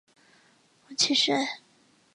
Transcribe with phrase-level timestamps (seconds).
[0.87, 1.31] 母齐氏。